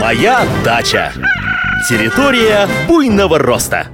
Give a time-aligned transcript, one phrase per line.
[0.00, 1.12] Моя дача.
[1.88, 3.88] Территория буйного роста.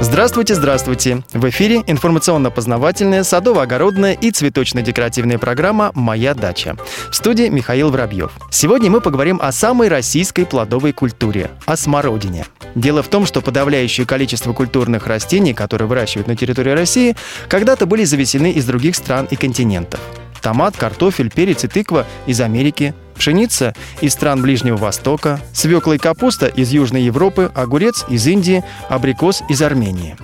[0.00, 1.22] Здравствуйте, здравствуйте!
[1.32, 6.76] В эфире информационно-познавательная, садово-огородная и цветочно-декоративная программа «Моя дача».
[7.10, 8.32] В студии Михаил Воробьев.
[8.50, 12.46] Сегодня мы поговорим о самой российской плодовой культуре– о смородине.
[12.74, 17.16] Дело в том, что подавляющее количество культурных растений, которые выращивают на территории России,
[17.48, 20.00] когда-то были завезены из других стран и континентов.
[20.42, 26.46] Томат, картофель, перец и тыква из Америки, пшеница из стран Ближнего Востока, свекла и капуста
[26.46, 30.16] из Южной Европы, огурец из Индии, абрикос из Армении.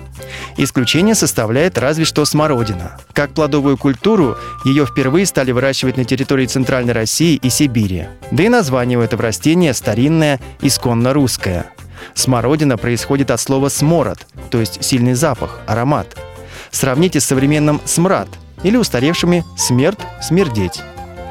[0.57, 2.97] Исключение составляет разве что смородина.
[3.13, 8.07] Как плодовую культуру ее впервые стали выращивать на территории Центральной России и Сибири.
[8.31, 11.65] Да и название у этого растения старинное, исконно русское.
[12.13, 16.17] Смородина происходит от слова «смород», то есть сильный запах, аромат.
[16.71, 18.27] Сравните с современным «смрад»,
[18.63, 20.81] или устаревшими «смерть», «смердеть».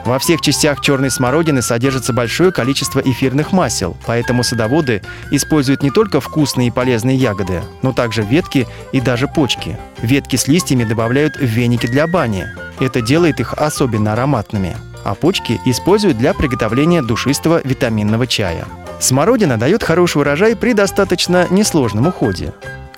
[0.04, 6.20] Во всех частях черной смородины содержится большое количество эфирных масел, поэтому садоводы используют не только
[6.20, 9.78] вкусные и полезные ягоды, но также ветки и даже почки.
[10.00, 12.46] Ветки с листьями добавляют в веники для бани.
[12.80, 14.76] Это делает их особенно ароматными.
[15.04, 18.66] А почки используют для приготовления душистого витаминного чая.
[19.00, 22.52] Смородина дает хороший урожай при достаточно несложном уходе.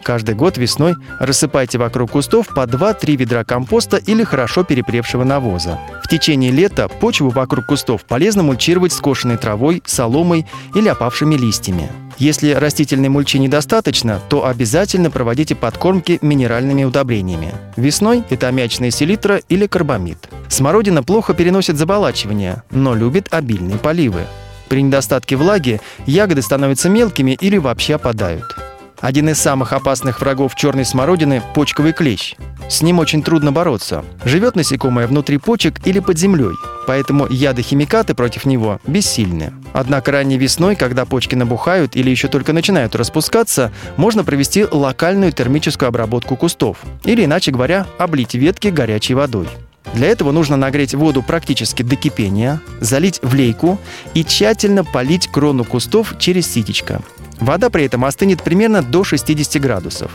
[0.05, 5.81] Каждый год весной рассыпайте вокруг кустов по 2-3 ведра компоста или хорошо перепревшего навоза.
[6.05, 11.91] В течение лета почву вокруг кустов полезно мульчировать скошенной травой, соломой или опавшими листьями.
[12.19, 17.55] Если растительной мульчи недостаточно, то обязательно проводите подкормки минеральными удобрениями.
[17.77, 20.29] Весной это аммиачная селитра или карбамид.
[20.49, 24.27] Смородина плохо переносит заболачивание, но любит обильные поливы.
[24.69, 28.64] При недостатке влаги ягоды становятся мелкими или вообще опадают.
[29.05, 32.37] Один из самых опасных врагов черной смородины– почковый клещ.
[32.71, 34.03] С ним очень трудно бороться.
[34.25, 36.55] Живет насекомое внутри почек или под землей,
[36.87, 39.53] поэтому яды-химикаты против него бессильны.
[39.75, 45.89] Однако ранней весной, когда почки набухают или еще только начинают распускаться, можно провести локальную термическую
[45.89, 49.49] обработку кустов, или, иначе говоря, облить ветки горячей водой.
[49.93, 53.79] Для этого нужно нагреть воду практически до кипения, залить в лейку
[54.15, 57.03] и тщательно полить крону кустов через ситечко.
[57.45, 60.11] Вода при этом остынет примерно до 60 градусов.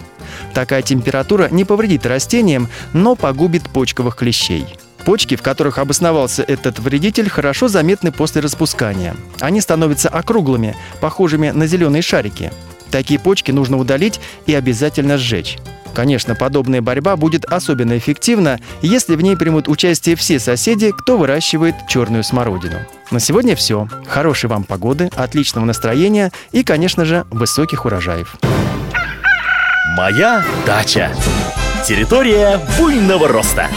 [0.56, 4.66] Такая температура не повредит растениям, но погубит почковых клещей.
[5.06, 9.16] Почки, в которых обосновался этот вредитель, хорошо заметны после распускания.
[9.42, 12.52] Они становятся округлыми, похожими на зеленые шарики.
[12.90, 15.60] Такие почки нужно удалить и обязательно сжечь.
[15.94, 21.76] Конечно, подобная борьба будет особенно эффективна, если в ней примут участие все соседи, кто выращивает
[21.88, 22.80] черную смородину.
[23.12, 23.88] На сегодня все.
[24.08, 28.36] Хорошей вам погоды, отличного настроения и, конечно же, высоких урожаев.
[29.98, 31.12] Моя дача.
[31.86, 33.68] Территория буйного роста.